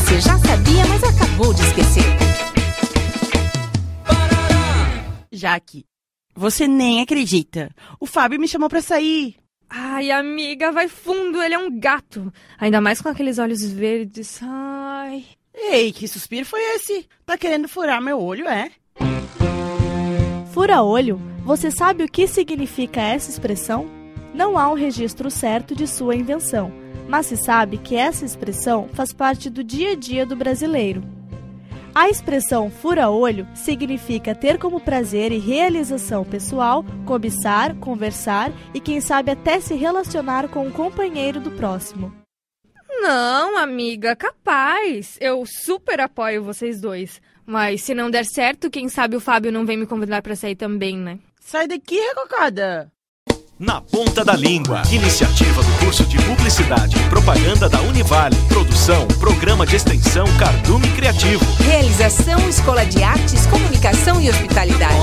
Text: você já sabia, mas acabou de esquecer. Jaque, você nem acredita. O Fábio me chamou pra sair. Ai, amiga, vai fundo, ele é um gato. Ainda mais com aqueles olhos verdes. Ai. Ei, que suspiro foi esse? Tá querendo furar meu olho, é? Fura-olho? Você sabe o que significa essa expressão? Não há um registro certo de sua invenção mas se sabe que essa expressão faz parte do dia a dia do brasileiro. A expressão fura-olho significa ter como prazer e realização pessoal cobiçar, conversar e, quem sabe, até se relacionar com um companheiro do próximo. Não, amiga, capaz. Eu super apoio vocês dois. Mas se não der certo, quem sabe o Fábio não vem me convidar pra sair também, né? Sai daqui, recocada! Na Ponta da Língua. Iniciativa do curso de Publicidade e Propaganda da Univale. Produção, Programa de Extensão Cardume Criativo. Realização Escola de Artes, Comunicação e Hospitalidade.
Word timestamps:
você 0.00 0.20
já 0.20 0.38
sabia, 0.38 0.86
mas 0.86 1.02
acabou 1.04 1.52
de 1.52 1.62
esquecer. 1.62 2.02
Jaque, 5.30 5.84
você 6.34 6.66
nem 6.66 7.02
acredita. 7.02 7.70
O 7.98 8.06
Fábio 8.06 8.40
me 8.40 8.48
chamou 8.48 8.68
pra 8.68 8.80
sair. 8.80 9.36
Ai, 9.68 10.10
amiga, 10.10 10.72
vai 10.72 10.88
fundo, 10.88 11.40
ele 11.42 11.54
é 11.54 11.58
um 11.58 11.78
gato. 11.78 12.32
Ainda 12.58 12.80
mais 12.80 13.00
com 13.00 13.08
aqueles 13.08 13.38
olhos 13.38 13.62
verdes. 13.62 14.40
Ai. 14.42 15.24
Ei, 15.54 15.92
que 15.92 16.08
suspiro 16.08 16.46
foi 16.46 16.60
esse? 16.74 17.06
Tá 17.26 17.36
querendo 17.36 17.68
furar 17.68 18.00
meu 18.00 18.18
olho, 18.20 18.48
é? 18.48 18.70
Fura-olho? 20.52 21.20
Você 21.44 21.70
sabe 21.70 22.04
o 22.04 22.10
que 22.10 22.26
significa 22.26 23.00
essa 23.00 23.30
expressão? 23.30 23.86
Não 24.34 24.58
há 24.58 24.68
um 24.68 24.74
registro 24.74 25.30
certo 25.30 25.74
de 25.74 25.86
sua 25.86 26.16
invenção 26.16 26.79
mas 27.10 27.26
se 27.26 27.36
sabe 27.36 27.76
que 27.76 27.96
essa 27.96 28.24
expressão 28.24 28.88
faz 28.94 29.12
parte 29.12 29.50
do 29.50 29.64
dia 29.64 29.92
a 29.92 29.94
dia 29.96 30.24
do 30.24 30.36
brasileiro. 30.36 31.02
A 31.92 32.08
expressão 32.08 32.70
fura-olho 32.70 33.48
significa 33.52 34.32
ter 34.32 34.58
como 34.58 34.80
prazer 34.80 35.32
e 35.32 35.38
realização 35.38 36.24
pessoal 36.24 36.84
cobiçar, 37.04 37.74
conversar 37.76 38.52
e, 38.72 38.78
quem 38.78 39.00
sabe, 39.00 39.32
até 39.32 39.58
se 39.58 39.74
relacionar 39.74 40.48
com 40.48 40.64
um 40.64 40.70
companheiro 40.70 41.40
do 41.40 41.50
próximo. 41.50 42.14
Não, 43.02 43.58
amiga, 43.58 44.14
capaz. 44.14 45.18
Eu 45.20 45.44
super 45.44 46.00
apoio 46.00 46.44
vocês 46.44 46.80
dois. 46.80 47.20
Mas 47.44 47.82
se 47.82 47.92
não 47.92 48.08
der 48.08 48.24
certo, 48.24 48.70
quem 48.70 48.88
sabe 48.88 49.16
o 49.16 49.20
Fábio 49.20 49.50
não 49.50 49.66
vem 49.66 49.76
me 49.76 49.86
convidar 49.86 50.22
pra 50.22 50.36
sair 50.36 50.54
também, 50.54 50.96
né? 50.96 51.18
Sai 51.40 51.66
daqui, 51.66 51.98
recocada! 51.98 52.92
Na 53.60 53.78
Ponta 53.78 54.24
da 54.24 54.32
Língua. 54.34 54.80
Iniciativa 54.90 55.62
do 55.62 55.70
curso 55.84 56.06
de 56.06 56.16
Publicidade 56.22 56.96
e 56.96 57.10
Propaganda 57.10 57.68
da 57.68 57.78
Univale. 57.82 58.34
Produção, 58.48 59.06
Programa 59.18 59.66
de 59.66 59.76
Extensão 59.76 60.24
Cardume 60.38 60.88
Criativo. 60.92 61.44
Realização 61.62 62.48
Escola 62.48 62.86
de 62.86 63.02
Artes, 63.02 63.44
Comunicação 63.48 64.18
e 64.18 64.30
Hospitalidade. 64.30 64.94